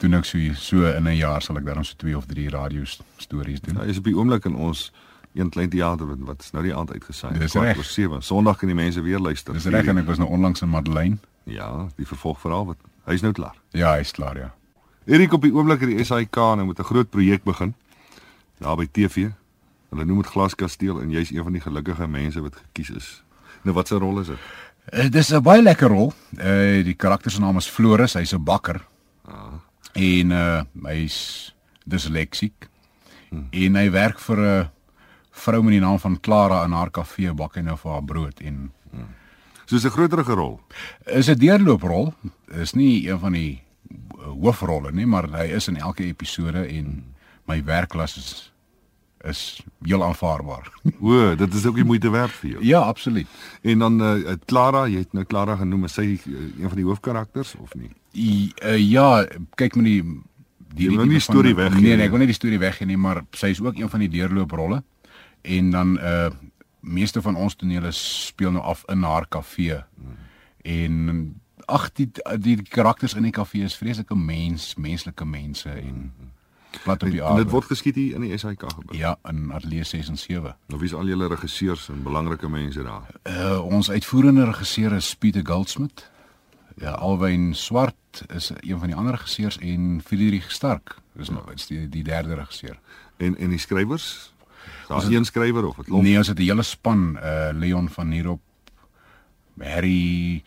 doen 0.00 0.14
ek 0.16 0.24
so 0.24 0.38
so 0.56 0.88
in 0.88 1.04
'n 1.04 1.16
jaar 1.16 1.42
sal 1.42 1.58
ek 1.58 1.64
dan 1.64 1.84
so 1.84 1.94
2 1.96 2.16
of 2.16 2.24
3 2.26 2.48
radio 2.48 2.84
stories 3.16 3.60
doen. 3.60 3.74
Ja, 3.74 3.82
is 3.82 3.98
op 3.98 4.04
die 4.04 4.16
oomblik 4.16 4.44
in 4.44 4.54
ons 4.54 4.92
een 5.34 5.50
klein 5.50 5.68
teater 5.68 6.06
wat 6.06 6.18
wat 6.18 6.40
is 6.40 6.50
nou 6.50 6.64
die 6.64 6.74
aand 6.74 6.92
uitgesaai. 6.92 7.38
Dis 7.38 7.54
reg. 7.54 7.84
7. 7.84 8.22
Sondag 8.22 8.56
kan 8.56 8.68
die 8.68 8.76
mense 8.76 9.00
weer 9.02 9.18
luister. 9.18 9.52
Dis 9.52 9.64
reg 9.64 9.86
en 9.86 9.98
ek 9.98 10.06
was 10.06 10.18
nou 10.18 10.28
onlangs 10.28 10.62
in 10.62 10.68
Madeleine. 10.68 11.18
Ja, 11.44 11.86
die 11.96 12.06
vervolgverhaal 12.06 12.66
wat 12.66 12.76
hy's 13.04 13.20
nou 13.20 13.32
klaar. 13.32 13.54
Ja, 13.70 13.94
hy's 13.94 14.10
klaar, 14.10 14.38
ja. 14.38 14.54
Erik 15.04 15.32
op 15.32 15.42
die 15.42 15.52
oomblik 15.54 15.80
het 15.80 15.88
die 15.88 16.04
SAIK 16.04 16.36
nou 16.36 16.66
met 16.66 16.78
'n 16.78 16.84
groot 16.84 17.10
projek 17.10 17.42
begin. 17.44 17.74
Daar 18.58 18.76
by 18.76 18.86
TV. 18.92 19.28
Hulle 19.90 20.04
noem 20.04 20.22
dit 20.22 20.26
Glaskasteel 20.26 21.00
en 21.00 21.10
jy's 21.10 21.30
een 21.30 21.42
van 21.42 21.52
die 21.52 21.60
gelukkige 21.60 22.06
mense 22.06 22.40
wat 22.40 22.56
gekies 22.56 22.90
is. 22.90 23.22
Nou 23.62 23.74
wat 23.74 23.88
se 23.88 23.94
rol 23.94 24.20
is 24.20 24.26
dit? 24.26 24.38
Uh, 24.92 25.10
dis 25.10 25.32
'n 25.32 25.42
baie 25.42 25.62
lekker 25.62 25.88
rol. 25.88 26.12
Uh 26.38 26.84
die 26.84 26.94
karakter 26.94 27.30
se 27.30 27.40
naam 27.40 27.56
is 27.56 27.68
Floris, 27.68 28.14
hy's 28.14 28.32
'n 28.32 28.44
bakker. 28.44 28.86
Ah. 29.24 29.58
En 29.92 30.30
uh 30.30 30.62
hy's 30.82 31.54
disleksiek. 31.84 32.68
Hmm. 33.28 33.46
En 33.50 33.74
hy 33.74 33.90
werk 33.90 34.18
vir 34.18 34.38
'n 34.38 34.70
vrou 35.30 35.62
met 35.62 35.72
die 35.72 35.80
naam 35.80 35.98
van 35.98 36.20
Clara 36.20 36.64
in 36.64 36.72
haar 36.72 36.90
kafee 36.90 37.32
bak 37.32 37.54
hy 37.54 37.60
nou 37.60 37.76
vir 37.76 37.90
haar 37.90 38.04
brood 38.04 38.40
en 38.40 38.72
hmm. 38.90 39.08
soos 39.64 39.84
'n 39.84 39.90
groterige 39.90 40.32
rol. 40.32 40.60
Is 41.06 41.28
'n 41.28 41.38
deurlooprol. 41.38 42.14
Is 42.48 42.72
nie 42.72 43.08
een 43.08 43.18
van 43.18 43.32
die 43.32 43.62
hoofrolle 44.18 44.92
nie, 44.92 45.06
maar 45.06 45.28
hy 45.32 45.50
is 45.56 45.68
in 45.68 45.76
elke 45.76 46.04
episode 46.04 46.66
en 46.66 47.02
my 47.50 47.62
werkklas 47.64 48.16
is 48.16 48.30
is 49.20 49.60
heel 49.84 50.04
aanvaarbaar. 50.04 50.70
O, 51.00 51.34
dit 51.36 51.54
is 51.54 51.66
ook 51.66 51.74
die 51.76 51.84
moeite 51.84 52.10
werd 52.10 52.32
vir 52.32 52.50
jou. 52.50 52.64
Ja, 52.64 52.78
absoluut. 52.80 53.28
En 53.62 53.78
dan 53.78 54.02
eh 54.02 54.16
uh, 54.16 54.36
Clara, 54.44 54.86
jy 54.88 54.98
het 54.98 55.12
nou 55.12 55.24
Clara 55.24 55.56
genoem, 55.56 55.84
is 55.84 55.94
sy 55.94 56.06
uh, 56.24 56.38
een 56.60 56.68
van 56.68 56.76
die 56.76 56.84
hoofkarakters 56.84 57.54
of 57.60 57.74
nie? 57.74 57.90
I, 58.16 58.52
uh, 58.64 58.78
ja, 58.78 59.26
kyk 59.54 59.76
met 59.76 59.84
die 59.84 60.02
die 60.74 60.88
die, 60.88 61.08
die 61.08 61.20
storie 61.20 61.54
weg. 61.54 61.74
Nee, 61.74 61.96
nee, 61.96 62.06
ek 62.06 62.14
wil 62.14 62.22
nie 62.24 62.30
die 62.30 62.38
storie 62.38 62.58
weggee 62.58 62.86
nie, 62.86 62.96
maar 62.96 63.24
sy 63.36 63.52
is 63.52 63.60
ook 63.60 63.76
een 63.76 63.90
van 63.92 64.06
die 64.06 64.08
deurlooprolle. 64.08 64.82
En 65.42 65.70
dan 65.70 65.98
uh 65.98 66.30
meeste 66.80 67.20
van 67.20 67.36
ons 67.36 67.54
tonele 67.60 67.90
speel 67.92 68.54
nou 68.54 68.62
af 68.64 68.86
in 68.88 69.02
haar 69.04 69.26
kafee. 69.28 69.82
Hmm. 70.00 70.14
En 70.64 71.34
ag 71.70 71.92
die, 71.92 72.10
die 72.38 72.56
die 72.56 72.68
karakters 72.68 73.14
in 73.14 73.22
die 73.22 73.34
kafee 73.34 73.64
is 73.64 73.76
vreeslike 73.78 74.16
mens, 74.16 74.74
menslike 74.76 75.24
mense 75.24 75.70
en 75.70 76.12
plat 76.82 77.02
op 77.02 77.10
die 77.10 77.22
aarde. 77.22 77.38
En 77.38 77.44
dit 77.44 77.52
word 77.52 77.64
geskied 77.70 77.98
hier 77.98 78.14
in 78.18 78.26
die 78.26 78.38
SAK 78.38 78.66
gebou. 78.72 78.96
Ja, 78.98 79.16
in 79.28 79.50
Ateljee 79.52 79.84
6 79.84 80.08
en 80.08 80.18
7. 80.18 80.56
Nou 80.70 80.80
wie 80.80 80.88
is 80.88 80.94
al 80.94 81.10
julle 81.10 81.28
regisseurs 81.28 81.88
en 81.88 82.02
belangrike 82.02 82.48
mense 82.48 82.82
daar? 82.86 83.10
Uh 83.24 83.58
ons 83.64 83.90
uitvoerende 83.90 84.44
regisseur 84.44 84.92
is 84.96 85.14
Pieter 85.14 85.46
Goldsmith. 85.46 86.10
Ja, 86.80 86.90
Alwyn 86.90 87.54
Swart 87.54 88.24
is 88.34 88.52
een 88.60 88.78
van 88.78 88.86
die 88.86 88.96
ander 88.96 89.12
regisseurs 89.12 89.58
en 89.58 90.00
Friedrich 90.04 90.50
Stark 90.50 90.96
is 91.18 91.26
ja. 91.26 91.32
nog 91.32 91.52
is 91.52 91.66
die 91.66 91.88
die 91.88 92.04
derde 92.04 92.34
regisseur. 92.34 92.78
En 93.16 93.36
en 93.36 93.48
die 93.48 93.58
skrywers? 93.58 94.32
Daar's 94.88 95.04
een 95.04 95.24
skrywer 95.24 95.66
of 95.66 95.78
'n 95.78 95.84
klomp? 95.84 96.02
Nee, 96.02 96.16
ons 96.18 96.26
het 96.26 96.38
'n 96.38 96.42
hele 96.42 96.62
span, 96.62 97.18
uh 97.22 97.48
Leon 97.52 97.88
van 97.88 98.08
Nierop, 98.08 98.40
Harry 99.58 100.42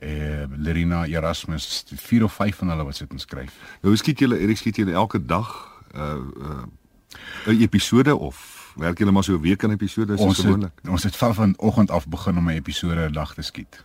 eh 0.00 0.44
Lerina 0.56 1.06
Erasmus 1.06 1.84
vier 1.94 2.24
of 2.24 2.32
vyf 2.32 2.56
van 2.56 2.68
hulle 2.72 2.84
wat 2.84 2.96
sit 2.96 3.10
en 3.12 3.18
skryf. 3.18 3.52
Nou 3.82 3.96
skiet 3.96 4.18
julle 4.18 4.38
Erik 4.38 4.56
skiet 4.56 4.76
julle 4.76 4.92
elke 4.92 5.20
dag 5.26 5.50
uh 5.94 6.16
uh 6.40 6.64
'n 7.46 7.60
episode 7.62 8.16
of 8.16 8.72
werk 8.76 8.98
julle 8.98 9.12
maar 9.12 9.24
so 9.24 9.32
'n 9.34 9.40
week 9.40 9.64
aan 9.64 9.70
episode 9.70 10.12
is 10.12 10.20
Ons 10.20 10.38
gewoonlik? 10.38 10.72
ons 10.88 11.02
het 11.02 11.16
van 11.16 11.34
vanoggend 11.34 11.90
af 11.90 12.08
begin 12.08 12.38
om 12.38 12.46
'n 12.48 12.54
episode 12.54 13.08
'n 13.08 13.12
dag 13.12 13.34
te 13.34 13.42
skiet. 13.42 13.84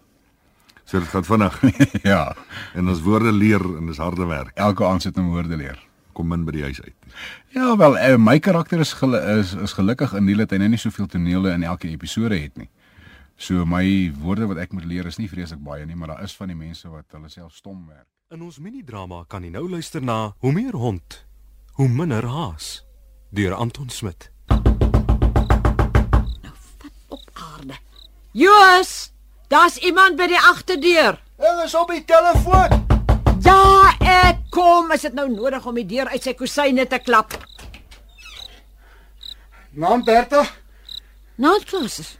So 0.83 0.99
dit 0.99 1.07
gaan 1.07 1.23
vinnig 1.25 1.61
ja, 2.11 2.35
en 2.73 2.87
ons 2.89 3.01
woorde 3.01 3.31
leer 3.31 3.61
en 3.77 3.85
dis 3.85 3.97
harde 3.97 4.25
werk. 4.25 4.51
elke 4.57 4.85
aand 4.85 5.01
sit 5.01 5.17
om 5.17 5.29
woorde 5.29 5.57
leer. 5.57 5.83
Kom 6.13 6.27
min 6.27 6.45
by 6.45 6.51
die 6.51 6.61
huis 6.63 6.81
uit. 6.81 6.93
Ja, 7.47 7.75
wel, 7.77 7.97
uh, 7.97 8.15
my 8.15 8.39
karakter 8.39 8.79
is 8.79 8.93
gelu 8.93 9.17
is, 9.39 9.53
is 9.53 9.73
gelukkig 9.73 10.13
in 10.13 10.25
die 10.25 10.35
dat 10.35 10.49
hy 10.51 10.57
nou 10.57 10.69
nie 10.69 10.77
soveel 10.77 11.07
tonele 11.07 11.51
in 11.51 11.63
elke 11.63 11.87
episode 11.89 12.37
het 12.37 12.57
nie. 12.57 12.69
So 13.37 13.65
my 13.67 14.11
woorde 14.23 14.47
wat 14.47 14.57
ek 14.63 14.71
moet 14.73 14.85
leer 14.87 15.07
is 15.09 15.17
nie 15.19 15.27
vreeslik 15.29 15.59
baie 15.63 15.85
nie, 15.85 15.95
maar 15.95 16.13
daar 16.13 16.23
is 16.23 16.35
van 16.39 16.47
die 16.51 16.55
mense 16.57 16.87
wat 16.89 17.11
hulle 17.11 17.29
self 17.29 17.55
stom 17.57 17.81
werk. 17.89 18.07
In 18.31 18.41
ons 18.41 18.57
minidrama 18.63 19.25
kan 19.29 19.43
jy 19.45 19.51
nou 19.53 19.67
luister 19.69 20.01
na 20.01 20.33
Hoe 20.41 20.53
meer 20.55 20.73
hond, 20.79 21.19
hoe 21.77 21.87
minder 21.91 22.25
haas 22.25 22.85
deur 23.35 23.53
Anton 23.59 23.89
Smit. 23.91 24.29
op 27.11 27.29
aarde. 27.33 27.75
Joos, 28.31 29.11
daar's 29.51 29.77
iemand 29.83 30.15
by 30.17 30.29
die 30.31 30.39
agterdeur. 30.39 31.19
Ek 31.37 31.65
is 31.65 31.75
op 31.75 31.91
die 31.91 32.03
telefoon. 32.07 32.85
Ja, 33.43 33.91
ek 33.99 34.45
kom. 34.55 34.91
Is 34.95 35.03
dit 35.03 35.13
nou 35.13 35.27
nodig 35.29 35.65
om 35.67 35.75
die 35.75 35.85
deur 35.85 36.07
uit 36.15 36.23
sy 36.23 36.33
kusyne 36.33 36.87
te 36.87 36.99
klap? 37.03 37.35
Naam 39.75 40.03
Bertha. 40.07 40.45
Nou, 41.35 41.59
Klaas. 41.67 42.15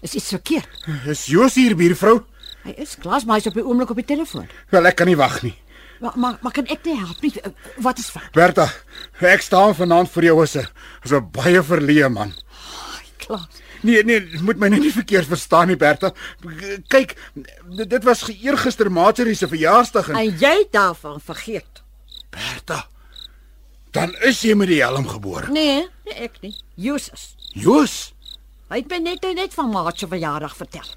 Is 0.00 0.14
iets 0.14 0.28
verkeerd? 0.28 0.68
Is 1.06 1.26
Joos 1.26 1.54
hier 1.58 1.74
buurvrou? 1.76 2.20
Hy 2.62 2.74
is 2.76 2.96
Klaas, 3.00 3.24
maar 3.24 3.38
hy's 3.38 3.46
op 3.50 3.54
die 3.58 3.64
oomblik 3.64 3.90
op 3.90 3.96
die 3.96 4.04
telefoon. 4.06 4.48
Wel 4.70 4.86
ek 4.90 4.96
kan 5.00 5.06
nie 5.10 5.16
wag 5.18 5.40
nie. 5.42 5.54
Maar 6.00 6.12
maar, 6.16 6.36
maar 6.42 6.52
kan 6.54 6.66
ek 6.70 6.84
nie 6.86 6.94
help 6.98 7.20
nie? 7.24 7.32
Eh, 7.42 7.50
Wat 7.82 7.98
is 7.98 8.10
fout? 8.14 8.30
Bertha, 8.32 8.68
ek 9.20 9.42
staan 9.42 9.74
vanaand 9.74 10.10
vir 10.14 10.28
jou 10.30 10.42
as 10.42 10.54
'n 10.56 10.66
as 11.04 11.12
'n 11.12 11.30
baie 11.32 11.62
verleë 11.62 12.10
man. 12.12 12.32
Klaas. 13.18 13.48
Nee 13.82 14.02
nee, 14.04 14.20
moet 14.42 14.58
my 14.58 14.68
nou 14.68 14.80
nie 14.80 14.92
verkeerd 14.92 15.26
verstaan 15.26 15.66
nie 15.68 15.76
Bertha. 15.76 16.12
Kyk, 16.88 17.16
dit, 17.76 17.90
dit 17.90 18.04
was 18.04 18.22
eergister 18.28 18.90
Marjorie 18.90 19.34
se 19.34 19.46
verjaarsdag 19.48 20.08
en 20.08 20.16
En 20.16 20.36
jy 20.38 20.66
daarvan 20.70 21.20
vergeet. 21.20 21.82
Bertha. 22.30 22.86
Dan 23.90 24.14
is 24.22 24.40
jy 24.42 24.54
met 24.54 24.68
die 24.68 24.82
helm 24.82 25.06
gebore. 25.08 25.50
Nee, 25.50 25.88
nee 26.04 26.14
ek 26.14 26.40
nie. 26.42 26.54
Joos. 26.74 27.10
Joos, 27.54 28.14
Hy 28.68 28.82
het 28.82 28.90
my 28.92 28.98
net 28.98 29.24
net 29.34 29.54
van 29.56 29.70
Maat 29.72 29.98
se 29.98 30.06
verjaardag 30.10 30.56
vertel. 30.56 30.88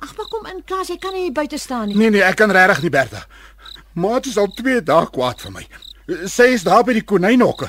Ag, 0.00 0.14
maar 0.16 0.28
kom 0.32 0.46
in, 0.48 0.62
Klaas, 0.64 0.88
jy 0.88 0.96
kan 0.98 1.12
nie 1.12 1.26
hier 1.26 1.32
buite 1.36 1.58
staan 1.60 1.88
nie. 1.90 1.96
nee 1.96 2.10
nee, 2.10 2.22
ek 2.24 2.36
kan 2.40 2.50
regtig 2.50 2.82
nie 2.86 2.90
Bertha. 2.94 3.26
Maat 3.94 4.26
is 4.26 4.38
al 4.40 4.48
2 4.56 4.80
dae 4.82 5.06
kwaad 5.12 5.40
vir 5.44 5.52
my. 5.52 5.64
Sy 6.26 6.46
is 6.56 6.62
daar 6.64 6.84
by 6.84 6.94
die 6.96 7.04
konynhokke. 7.04 7.68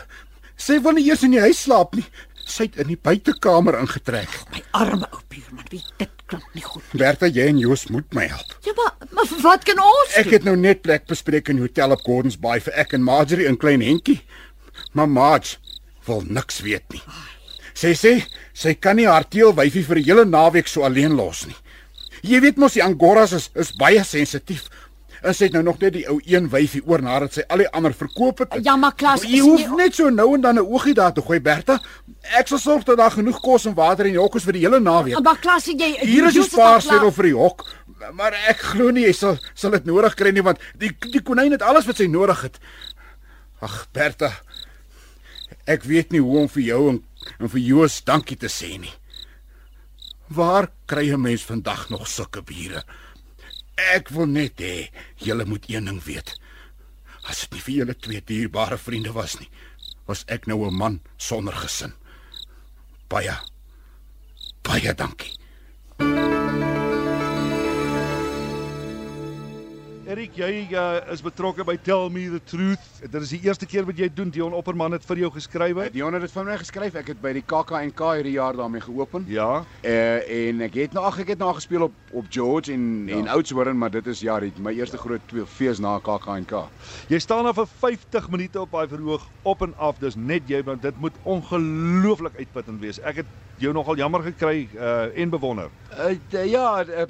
Sy 0.55 0.79
wil 0.81 0.93
nie 0.95 1.07
eers 1.09 1.23
in 1.27 1.31
die 1.35 1.41
huis 1.43 1.59
slaap 1.65 1.95
nie. 1.97 2.05
Sy 2.45 2.63
het 2.69 2.77
in 2.81 2.87
die 2.93 2.97
buitekamer 2.97 3.75
ingetrek. 3.81 4.31
My 4.53 4.61
arme 4.77 5.07
ou 5.11 5.19
buurman, 5.29 5.65
wie 5.71 5.83
dit 5.99 6.23
klink 6.31 6.47
nie 6.55 6.63
goed. 6.63 6.83
Bertha, 6.97 7.27
jy 7.27 7.49
en 7.51 7.59
Joos 7.59 7.85
moet 7.91 8.07
my 8.15 8.25
help. 8.31 8.55
Ja, 8.65 8.71
maar, 8.77 8.95
maar 9.11 9.27
wat 9.43 9.63
kan 9.67 9.79
ons 9.83 10.15
Ek 10.15 10.23
doen? 10.29 10.33
het 10.33 10.47
nou 10.47 10.55
net 10.57 10.81
plek 10.81 11.05
bespreek 11.11 11.49
in 11.51 11.59
die 11.59 11.65
hotel 11.67 11.91
op 11.91 12.01
Gordons 12.07 12.39
Bay 12.39 12.59
vir 12.63 12.73
ek 12.85 12.93
en 12.97 13.03
Marjorie 13.03 13.47
en 13.51 13.57
klein 13.59 13.83
Henkie. 13.83 14.21
Maar 14.95 15.09
Marge 15.11 15.57
wil 16.07 16.23
niks 16.27 16.61
weet 16.63 16.87
nie. 16.95 17.01
Sy 17.73 17.93
sê 17.95 18.23
sy 18.53 18.73
kan 18.75 18.95
nie 18.95 19.07
haar 19.07 19.23
teelwyfie 19.29 19.83
vir 19.83 19.97
'n 19.97 20.03
hele 20.03 20.25
naweek 20.25 20.67
so 20.67 20.83
alleen 20.83 21.15
los 21.15 21.45
nie. 21.47 21.55
Jy 22.23 22.39
weet 22.41 22.57
mos 22.57 22.73
die 22.73 22.83
Angoras 22.83 23.31
is 23.33 23.49
is 23.55 23.71
baie 23.77 24.03
sensitief. 24.03 24.69
En 25.23 25.33
sy 25.35 25.43
het 25.45 25.53
nou 25.53 25.61
nog 25.63 25.79
net 25.79 25.93
die 25.93 26.07
ou 26.09 26.19
een 26.25 26.49
wyfie 26.49 26.81
oor 26.87 27.01
nadat 27.01 27.33
sy 27.33 27.41
al 27.47 27.57
die 27.57 27.69
ander 27.69 27.93
verkoop 27.93 28.39
het. 28.39 28.53
Ja, 28.65 28.75
maar 28.75 28.95
Klaas, 28.95 29.21
jy 29.21 29.39
hoef 29.39 29.59
nie- 29.67 29.75
net 29.77 29.93
so 29.95 30.09
nou 30.09 30.33
en 30.35 30.41
dan 30.41 30.55
'n 30.55 30.65
oogie 30.65 30.93
daar 30.93 31.13
te 31.13 31.21
gooi, 31.21 31.39
Bertha. 31.39 31.79
Ek 32.39 32.47
sal 32.47 32.57
sorg 32.57 32.83
dat 32.83 32.97
daar 32.97 33.11
genoeg 33.11 33.39
kos 33.41 33.65
en 33.65 33.73
water 33.75 34.05
in 34.05 34.13
die 34.13 34.19
hok 34.19 34.35
is 34.35 34.43
vir 34.43 34.53
die 34.53 34.61
hele 34.61 34.79
naweek. 34.79 35.21
Maar 35.23 35.37
Klaas, 35.39 35.65
jy 35.65 35.97
Hier 36.01 36.25
is 36.25 36.33
die 36.33 36.41
al 36.41 36.47
spaarsleutel 36.47 36.99
klaar- 36.99 37.13
vir 37.13 37.23
die 37.23 37.35
hok. 37.35 37.65
Maar 38.13 38.33
ek 38.47 38.57
glo 38.57 38.89
nie 38.91 39.05
jy 39.05 39.11
sal 39.13 39.37
sal 39.53 39.71
dit 39.71 39.85
nodig 39.85 40.15
kry 40.15 40.31
nie 40.31 40.41
want 40.41 40.57
die 40.77 40.89
die 41.11 41.21
konyn 41.21 41.51
het 41.51 41.61
alles 41.61 41.85
wat 41.85 41.97
sy 41.97 42.07
nodig 42.07 42.41
het. 42.41 42.57
Ag 43.61 43.87
Bertha. 43.93 44.31
Ek 45.67 45.83
weet 45.83 46.11
nie 46.11 46.19
hoe 46.21 46.39
om 46.39 46.49
vir 46.49 46.63
jou 46.63 46.89
en, 46.89 47.03
en 47.39 47.49
vir 47.49 47.61
Joos 47.61 48.01
dankie 48.03 48.37
te 48.37 48.49
sê 48.49 48.77
nie. 48.79 48.93
Waar 50.29 50.71
kry 50.85 51.11
'n 51.11 51.21
mens 51.21 51.43
vandag 51.43 51.89
nog 51.89 52.07
sulke 52.07 52.41
bure? 52.41 52.83
Ek 53.75 54.09
wil 54.09 54.25
net 54.25 54.59
hê 54.59 54.89
julle 55.15 55.45
moet 55.45 55.65
een 55.69 55.85
ding 55.85 56.03
weet. 56.03 56.39
As 57.27 57.41
dit 57.41 57.51
nie 57.51 57.61
vir 57.61 57.75
julle 57.75 57.93
twee 57.93 58.21
dierbare 58.21 58.77
vriende 58.77 59.11
was 59.13 59.39
nie, 59.39 59.49
was 60.07 60.23
ek 60.27 60.47
nou 60.47 60.67
'n 60.67 60.73
man 60.73 61.01
sonder 61.17 61.53
gesin. 61.53 61.93
Baie 63.07 63.37
baie 64.63 64.93
dankie. 64.93 66.30
Erik, 70.11 70.33
jy 70.35 70.65
uh, 70.75 70.97
is 71.13 71.21
betrokke 71.23 71.63
by 71.63 71.77
Tell 71.85 72.09
Me 72.11 72.25
the 72.27 72.41
Truth. 72.43 72.97
Dit 72.99 73.13
is 73.23 73.29
die 73.31 73.37
eerste 73.45 73.67
keer 73.69 73.85
wat 73.87 73.95
jy 73.95 74.09
dit 74.09 74.17
doen. 74.17 74.31
Dion 74.33 74.55
Opperman 74.57 74.91
het 74.91 75.05
vir 75.07 75.21
jou 75.21 75.29
geskryf. 75.31 75.79
Dion 75.93 76.17
het 76.17 76.25
dit 76.25 76.33
vir 76.33 76.49
my 76.49 76.57
geskryf. 76.59 76.97
Ek 76.99 77.13
het 77.13 77.21
by 77.23 77.31
die 77.37 77.43
KAK&K 77.47 78.09
hierdie 78.17 78.33
jaar 78.33 78.59
daarmee 78.59 78.83
geopen. 78.83 79.23
Ja. 79.31 79.61
Uh 79.87 80.19
en 80.41 80.59
ek 80.67 80.75
het 80.81 80.97
nou 80.97 81.05
ag 81.07 81.21
ek 81.23 81.31
het 81.31 81.39
nou 81.39 81.53
gespeel 81.55 81.87
op 81.87 81.95
op 82.11 82.27
George 82.27 82.73
en 82.75 83.07
ja. 83.07 83.21
en 83.21 83.31
Oudtshoorn, 83.31 83.77
maar 83.79 83.93
dit 83.95 84.11
is 84.11 84.19
ja, 84.25 84.35
die, 84.43 84.51
my 84.59 84.75
eerste 84.75 84.99
groot 84.99 85.23
twee 85.31 85.47
fees 85.47 85.79
na 85.79 85.95
KAK&K. 86.03 86.65
Jy 87.07 87.23
staan 87.23 87.47
daar 87.47 87.55
vir 87.61 87.71
50 87.87 88.27
minute 88.35 88.59
op 88.67 88.75
daai 88.75 88.91
verhoog 88.91 89.27
op 89.47 89.63
en 89.63 89.77
af. 89.79 90.03
Dis 90.03 90.19
net 90.19 90.51
jy 90.51 90.59
want 90.67 90.83
dit 90.83 90.99
moet 90.99 91.15
ongelooflik 91.23 92.35
uitputtend 92.41 92.83
wees. 92.83 92.99
Ek 92.99 93.23
het 93.23 93.35
jou 93.63 93.71
nogal 93.71 94.01
jammer 94.01 94.27
gekry 94.27 94.65
uh 94.75 95.07
en 95.15 95.31
bewonder. 95.31 95.71
Uh, 95.95 96.17
ja, 96.51 96.81
uh, 96.83 97.05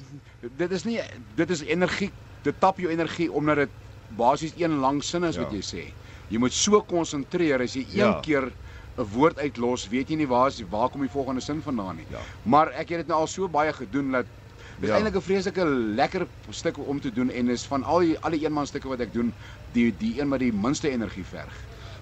dit 0.58 0.72
is 0.72 0.86
nie 0.86 1.00
dit 1.40 1.50
is 1.50 1.66
energie. 1.66 2.14
Dit 2.44 2.60
tap 2.60 2.78
jou 2.82 2.90
energie 2.92 3.32
omdat 3.32 3.56
dit 3.66 3.70
basies 4.18 4.54
een 4.58 4.80
lang 4.82 5.04
sin 5.04 5.24
is 5.24 5.36
ja. 5.38 5.44
wat 5.46 5.54
jy 5.54 5.62
sê. 5.62 5.84
Jy 6.32 6.40
moet 6.42 6.54
so 6.56 6.82
konsentreer 6.82 7.62
as 7.62 7.74
jy 7.78 7.86
een 7.92 7.98
Ja. 7.98 8.20
keer 8.22 8.52
'n 8.98 9.04
woord 9.14 9.40
uitlos, 9.40 9.88
weet 9.90 10.10
jy 10.10 10.16
nie 10.16 10.28
waar 10.28 10.48
is 10.48 10.62
waar 10.70 10.90
kom 10.90 11.02
die 11.02 11.10
volgende 11.10 11.42
sin 11.42 11.62
vandaan 11.62 11.96
nie. 11.96 12.06
Ja. 12.10 12.20
Maar 12.44 12.68
ek 12.72 12.90
het 12.90 12.98
dit 12.98 13.08
nou 13.08 13.20
al 13.20 13.28
so 13.28 13.48
baie 13.48 13.74
gedoen 13.74 14.12
dat 14.12 14.26
Dit 14.80 14.90
is 14.90 14.90
Ja. 14.90 14.96
eintlik 14.96 15.16
'n 15.16 15.22
vreeslike 15.22 15.66
lekker 15.96 16.28
stuk 16.50 16.78
om 16.78 17.00
te 17.00 17.12
doen 17.12 17.30
en 17.30 17.50
is 17.50 17.66
van 17.66 17.84
al 17.84 18.00
die 18.00 18.18
al 18.20 18.32
die 18.32 18.40
eenmanstukke 18.46 18.88
wat 18.88 19.00
ek 19.00 19.14
doen, 19.14 19.34
die 19.74 19.92
die 19.98 20.20
een 20.22 20.28
met 20.30 20.40
die 20.40 20.54
minste 20.54 20.90
energie 20.90 21.26
verg. 21.26 21.54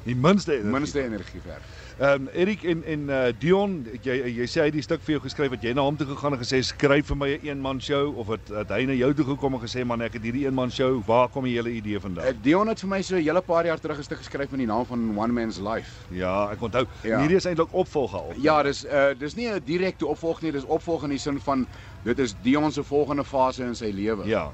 Die 0.03 0.15
minste 0.15 0.53
energie. 0.53 0.71
Minste 0.71 1.03
energie 1.03 1.41
verg. 1.41 1.63
Ehm 1.99 2.21
um, 2.21 2.27
Erik 2.31 2.63
en 2.63 2.83
en 2.83 3.01
uh 3.09 3.23
Dion, 3.39 3.73
jy 4.01 4.13
jy 4.37 4.45
sê 4.47 4.61
hy 4.61 4.67
het 4.69 4.75
die 4.77 4.83
stuk 4.85 5.01
vir 5.03 5.17
jou 5.17 5.21
geskryf 5.25 5.49
wat 5.51 5.63
jy 5.63 5.73
na 5.75 5.83
hom 5.83 5.97
toe 5.99 6.07
gegaan 6.07 6.37
en 6.37 6.39
gesê 6.39 6.61
skryf 6.63 7.09
vir 7.11 7.17
my 7.19 7.27
'n 7.33 7.47
een 7.47 7.59
man 7.59 7.81
show 7.81 8.15
of 8.17 8.27
het, 8.31 8.47
het 8.47 8.69
hy 8.71 8.85
na 8.87 8.93
jou 8.95 9.13
toe 9.13 9.25
gekom 9.25 9.53
en 9.53 9.59
gesê 9.59 9.83
man 9.85 10.01
ek 10.01 10.13
het 10.13 10.23
hierdie 10.23 10.45
een 10.45 10.53
man 10.53 10.71
show, 10.71 11.03
waar 11.05 11.27
kom 11.27 11.43
die 11.43 11.55
hele 11.57 11.69
idee 11.75 11.99
vandaan? 11.99 12.25
Uh, 12.25 12.31
Dion 12.41 12.67
het 12.67 12.79
vir 12.79 12.89
my 12.89 13.01
so 13.01 13.15
'n 13.15 13.23
hele 13.23 13.41
paar 13.41 13.65
jaar 13.65 13.79
terug 13.79 13.97
'n 13.99 14.03
stuk 14.03 14.17
geskryf 14.17 14.49
met 14.51 14.59
die 14.59 14.67
naam 14.67 14.85
van 14.85 15.17
One 15.17 15.33
Man's 15.33 15.59
Life. 15.59 15.91
Ja, 16.09 16.49
ek 16.51 16.61
onthou. 16.61 16.85
Ja. 17.03 17.09
Ja. 17.09 17.19
Hierdie 17.19 17.37
is 17.37 17.45
eintlik 17.45 17.73
opvolger 17.73 18.19
op. 18.19 18.33
Ja, 18.37 18.63
dis 18.63 18.85
uh 18.85 19.11
dis 19.19 19.35
nie 19.35 19.49
'n 19.49 19.61
direkte 19.65 20.07
opvolg 20.07 20.41
nie, 20.41 20.51
dis 20.51 20.65
opvolg 20.65 21.03
in 21.03 21.09
die 21.09 21.19
sin 21.19 21.39
van 21.39 21.67
dit 22.03 22.19
is 22.19 22.35
Dion 22.41 22.71
se 22.71 22.83
volgende 22.83 23.25
fase 23.25 23.63
in 23.63 23.75
sy 23.75 23.91
lewe. 23.91 24.25
Ja. 24.25 24.51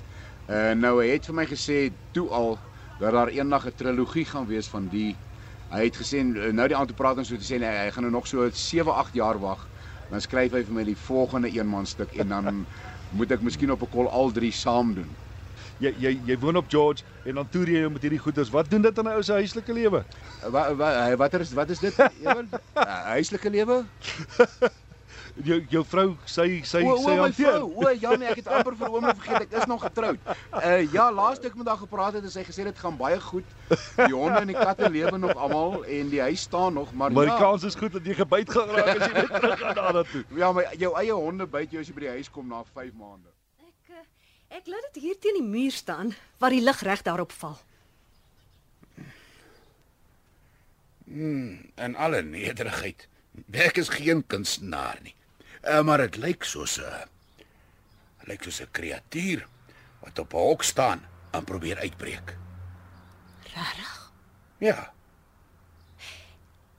Uh 0.49 0.73
nou 0.73 1.01
hy 1.03 1.09
het 1.09 1.25
vir 1.25 1.35
my 1.35 1.45
gesê 1.45 1.91
toe 2.11 2.29
al 2.29 2.57
dat 2.99 3.11
daar 3.11 3.29
eendag 3.29 3.67
'n 3.67 3.73
trilogie 3.75 4.25
gaan 4.25 4.47
wees 4.47 4.67
van 4.67 4.87
die 4.89 5.15
hy 5.71 5.83
het 5.87 5.97
gesê 5.97 6.21
uh, 6.21 6.51
nou 6.53 6.67
die 6.67 6.77
aand 6.77 6.91
toe 6.91 6.97
praat 6.97 7.17
ons 7.21 7.31
so 7.31 7.37
te 7.37 7.47
sê 7.47 7.59
nee, 7.61 7.71
hy 7.85 7.91
gaan 7.91 8.05
nou 8.07 8.13
nog 8.17 8.27
so 8.27 8.49
7, 8.49 8.91
8 8.93 9.17
jaar 9.17 9.39
wag. 9.41 9.67
Dan 10.11 10.21
skryf 10.21 10.53
hy 10.53 10.61
vir 10.67 10.75
my 10.77 10.83
die 10.85 10.97
volgende 11.07 11.49
eenman 11.49 11.87
stuk 11.89 12.13
en 12.21 12.33
dan 12.33 12.65
moet 13.17 13.31
ek 13.31 13.41
miskien 13.45 13.71
op 13.71 13.81
'n 13.81 13.91
kol 13.93 14.09
al 14.09 14.31
drie 14.31 14.51
saam 14.51 14.93
doen. 14.93 15.09
Jy 15.83 15.91
jy 15.99 16.11
jy 16.29 16.37
woon 16.39 16.55
op 16.55 16.69
George 16.71 17.03
en 17.25 17.35
dan 17.35 17.49
toer 17.49 17.69
jy 17.69 17.89
met 17.89 18.01
hierdie 18.01 18.21
goeders. 18.21 18.49
Wat 18.49 18.69
doen 18.69 18.81
dit 18.81 18.99
aan 18.99 19.09
'n 19.09 19.17
ou 19.17 19.23
se 19.23 19.33
huislike 19.33 19.73
lewe? 19.73 20.05
Wat 20.49 20.75
wat 20.77 21.17
watter 21.17 21.41
is 21.41 21.53
wat 21.53 21.69
is 21.69 21.79
dit? 21.79 21.99
Ewen? 22.25 22.49
Uh, 22.77 23.03
huislike 23.17 23.49
lewe? 23.49 23.83
Jou 25.43 25.57
jou 25.69 25.81
vrou 25.83 26.13
sy 26.25 26.61
sy 26.63 26.79
O, 26.87 26.93
sy 26.95 27.09
o 27.11 27.15
my 27.15 27.15
hanteer. 27.25 27.57
vrou. 27.57 27.71
O 27.83 27.89
ja 27.99 28.13
nee, 28.15 28.29
ek 28.31 28.37
het 28.39 28.47
amper 28.47 28.75
vir 28.79 28.87
oomblik 28.93 29.17
vergeet 29.19 29.41
ek 29.49 29.55
is 29.59 29.65
nog 29.67 29.81
getroud. 29.83 30.19
Uh 30.61 30.77
ja, 30.93 31.09
laaste 31.11 31.49
ek 31.49 31.55
met 31.59 31.67
haar 31.67 31.81
gepraat 31.81 32.13
het, 32.15 32.23
het 32.23 32.31
sy 32.31 32.43
gesê 32.47 32.63
dit 32.63 32.77
gaan 32.79 32.95
baie 32.97 33.19
goed. 33.19 33.43
Die 33.97 34.13
honde 34.15 34.39
en 34.39 34.47
die 34.47 34.55
katte 34.55 34.87
lewe 34.89 35.17
nog 35.19 35.35
almal 35.35 35.83
en 35.83 36.09
die 36.13 36.21
huis 36.23 36.45
staan 36.47 36.73
nog, 36.79 36.93
maar, 36.93 37.11
Maar 37.11 37.25
die 37.27 37.33
ja. 37.35 37.39
kans 37.41 37.63
is 37.67 37.75
goed 37.75 37.91
dat 37.97 38.05
jy 38.07 38.15
gebyt 38.21 38.49
gaan 38.55 38.69
raak 38.69 38.93
as 38.95 39.07
jy 39.09 39.13
net 39.13 39.33
terug 39.35 39.59
gaan 39.59 39.75
daarna 39.81 40.03
toe. 40.13 40.23
Ja, 40.39 40.51
maar 40.55 40.71
jou 40.79 40.93
eie 41.03 41.11
honde 41.19 41.47
byt 41.57 41.71
jou 41.75 41.81
as 41.83 41.87
jy 41.91 41.93
by 41.99 42.05
die 42.07 42.13
huis 42.15 42.29
kom 42.31 42.47
na 42.47 42.63
5 42.73 42.93
maande. 42.95 43.27
Ek 43.59 43.91
eh, 43.99 44.57
ek 44.61 44.67
laat 44.71 44.87
dit 44.93 45.03
hier 45.03 45.19
teen 45.19 45.41
die 45.41 45.49
muur 45.49 45.71
staan 45.75 46.15
waar 46.39 46.55
die 46.55 46.63
lig 46.63 46.79
reg 46.87 47.03
daarop 47.03 47.31
val. 47.35 47.57
in 51.07 51.95
alle 51.95 52.21
nederigheid. 52.23 53.07
Ek 53.51 53.77
is 53.77 53.89
geen 53.93 54.23
kunstenaar 54.27 54.97
nie. 55.03 55.13
Uh, 55.65 55.81
maar 55.81 55.97
dit 55.97 56.15
lyk 56.15 56.43
soos 56.43 56.77
'n 56.79 57.09
lyk 58.29 58.43
soos 58.43 58.61
'n 58.61 58.71
kreatuur 58.71 59.47
wat 59.99 60.19
op 60.19 60.33
'n 60.33 60.37
hok 60.37 60.63
staan 60.63 61.05
en 61.31 61.43
probeer 61.43 61.77
uitbreek. 61.77 62.37
Regtig? 63.53 64.11
Ja, 64.57 64.93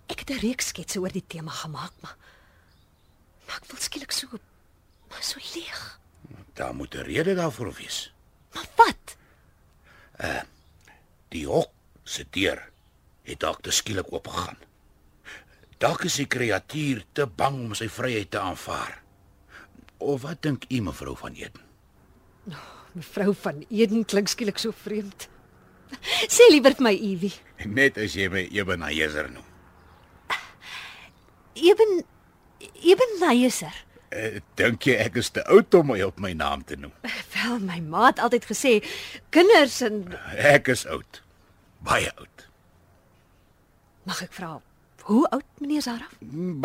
Ek 0.07 0.19
het 0.19 0.31
'n 0.31 0.39
reeks 0.47 0.67
sketse 0.67 1.01
oor 1.01 1.13
die 1.13 1.27
tema 1.27 1.51
gemaak, 1.51 1.93
maar 2.01 2.17
maar 3.47 3.57
ek 3.57 3.65
voel 3.65 3.81
skielik 3.81 4.13
so 4.13 4.27
so 5.21 5.39
leeg. 5.55 5.99
Daar 6.55 6.75
moet 6.75 6.95
'n 6.95 7.03
rede 7.03 7.35
daarvoor 7.35 7.73
wees. 7.73 8.13
Maar 8.53 8.67
wat? 8.77 9.17
Die 11.29 11.47
hok 11.47 11.71
se 12.05 12.27
deur 12.31 12.71
het 13.23 13.41
dalk 13.41 13.63
te 13.63 13.71
skielik 13.71 14.13
oopgegaan. 14.13 14.57
Dalk 15.79 16.07
is 16.09 16.17
die 16.17 16.27
kreatuur 16.27 17.03
te 17.13 17.27
bang 17.27 17.59
om 17.67 17.75
sy 17.77 17.89
vryheid 17.93 18.31
te 18.33 18.41
aanvaar. 18.41 19.03
Of 20.01 20.23
wat 20.25 20.43
dink 20.45 20.65
u 20.73 20.81
mevrou 20.81 21.17
van 21.17 21.37
Eden? 21.37 21.63
Mevrou 22.97 23.35
van 23.37 23.65
Eden 23.69 24.05
klink 24.09 24.29
skielik 24.33 24.59
so 24.59 24.73
vreemd. 24.73 25.29
Sê 26.33 26.49
liewer 26.51 26.75
vir 26.79 26.87
my 26.89 26.95
Evie. 26.97 27.35
Net 27.69 27.99
as 28.01 28.17
jy 28.17 28.29
my 28.33 28.47
Ebenezer 28.57 29.29
noem. 29.31 29.45
Eben 31.57 32.03
Eben 32.83 33.13
Meyer. 33.21 33.75
Uh, 34.17 34.39
dink 34.57 34.87
jy 34.87 34.95
ek 35.03 35.19
is 35.21 35.29
te 35.35 35.43
oud 35.51 35.75
om 35.75 35.91
my 35.91 35.99
op 36.07 36.21
my 36.23 36.31
naam 36.33 36.63
te 36.65 36.77
noem? 36.79 36.93
Wel, 37.35 37.59
my 37.61 37.81
ma 37.85 38.07
het 38.07 38.21
altyd 38.23 38.47
gesê 38.49 38.73
kinders 39.35 39.81
en 39.85 40.05
Ek 40.39 40.71
is 40.73 40.87
oud. 40.87 41.21
Baie 41.85 42.13
oud. 42.17 42.47
mag 44.07 44.23
ek 44.23 44.33
vra 44.39 44.53
hoe 45.11 45.25
oud 45.31 45.61
meneer 45.63 45.83
Zaraf? 45.87 46.15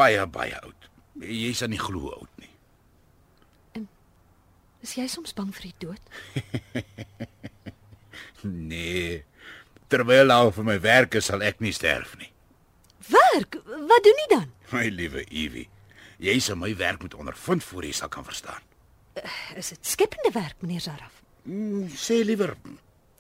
Baie 0.01 0.25
baie 0.27 0.55
oud. 0.61 0.89
Jy 1.21 1.51
sal 1.53 1.69
nie 1.73 1.79
glo 1.81 1.99
hoe 2.07 2.13
oud 2.19 2.41
nie. 2.41 2.49
Is 4.81 4.95
jy 4.97 5.05
soms 5.13 5.33
bang 5.37 5.51
vir 5.53 5.69
die 5.69 5.75
dood? 5.85 6.01
Nee. 8.41 9.21
Terwyl 9.91 10.31
al 10.33 10.49
vir 10.55 10.65
my 10.65 10.77
werk 10.81 11.13
is, 11.19 11.27
sal 11.29 11.43
ek 11.45 11.59
nie 11.61 11.73
sterf 11.75 12.15
nie. 12.17 12.29
Werk? 13.11 13.57
Wat 13.67 14.01
doen 14.05 14.21
jy 14.23 14.27
dan? 14.31 14.47
My 14.71 14.87
liewe 14.89 15.21
Evie, 15.29 15.67
jy 16.23 16.37
sal 16.41 16.57
my 16.57 16.71
werk 16.79 17.03
moet 17.05 17.13
ondervind 17.19 17.63
voor 17.67 17.85
jy 17.85 17.91
sal 17.99 18.09
kan 18.13 18.25
verstaan. 18.25 18.63
Is 19.59 19.69
dit 19.75 19.85
skepende 19.93 20.31
werk 20.33 20.57
meneer 20.63 20.81
Zaraf? 20.87 21.21
Mm, 21.43 21.85
Sê 21.99 22.21
liewer 22.25 22.55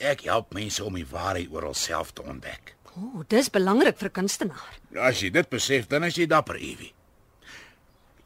ek 0.01 0.23
help 0.25 0.53
mense 0.57 0.81
om 0.85 0.95
die 0.97 1.05
waarheid 1.05 1.51
oor 1.53 1.67
hulself 1.69 2.13
te 2.17 2.23
ontdek. 2.25 2.73
O, 2.91 3.01
oh, 3.01 3.23
dis 3.27 3.49
belangrik 3.49 3.97
vir 3.97 4.11
kunstenaar. 4.11 4.79
As 4.99 5.21
jy 5.23 5.29
dit 5.31 5.47
besef, 5.49 5.87
dan 5.87 6.03
is 6.03 6.17
jy 6.19 6.27
dapper, 6.27 6.59
Evie. 6.59 6.91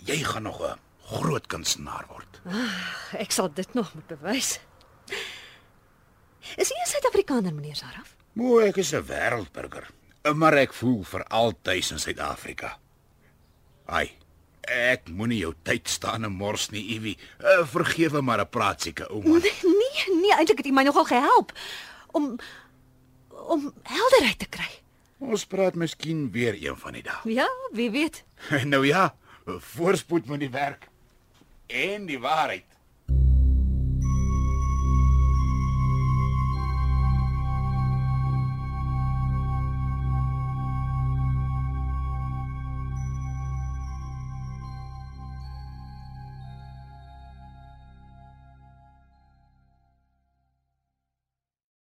Jy 0.06 0.18
gaan 0.26 0.44
nog 0.44 0.62
'n 0.62 0.80
groot 1.06 1.48
kunstenaar 1.48 2.06
word. 2.10 2.42
Ek 3.24 3.32
sal 3.32 3.54
dit 3.54 3.74
nog 3.74 3.94
moet 3.94 4.08
bewys. 4.08 4.60
Is 6.58 6.70
jy 6.70 6.78
'n 6.82 6.90
Suid-Afrikaner 6.90 7.54
meneer 7.54 7.76
Zaraf? 7.76 8.16
Mo, 8.34 8.60
ek 8.60 8.78
is 8.78 8.94
'n 8.94 9.06
wêreldburger, 9.06 9.88
maar 10.34 10.54
ek 10.54 10.74
voel 10.74 11.04
vir 11.04 11.24
altyd 11.24 11.92
in 11.92 12.00
Suid-Afrika. 12.00 12.78
Ai, 13.86 14.12
ek 14.62 15.10
moenie 15.10 15.40
jou 15.40 15.54
tyd 15.64 15.90
staan 15.90 16.24
en 16.24 16.32
mors 16.32 16.70
nie, 16.70 16.90
Evie. 16.96 17.18
Uh, 17.40 17.66
vergewe 17.68 18.22
maar 18.22 18.42
'n 18.42 18.50
praatsieke 18.50 19.10
ouma. 19.10 19.38
Nee, 19.38 19.54
nee, 19.64 20.22
nee 20.22 20.34
eintlik 20.34 20.58
het 20.58 20.66
jy 20.66 20.74
my 20.74 20.84
nogal 20.84 21.06
gehelp 21.06 21.52
om 22.12 22.38
om 23.48 23.74
helderheid 23.84 24.40
te 24.40 24.50
kry. 24.50 24.70
Ons 25.18 25.46
praat 25.46 25.76
miskien 25.80 26.28
weer 26.32 26.58
een 26.60 26.78
van 26.78 26.94
die 26.98 27.04
dae. 27.04 27.22
Ja, 27.32 27.48
wie 27.72 27.90
weet. 27.92 28.24
Nou 28.74 28.86
ja, 28.86 29.16
voorspoed 29.46 30.26
met 30.26 30.40
die 30.40 30.50
werk 30.50 30.88
en 31.68 32.06
die 32.06 32.20
waarheid. 32.20 32.66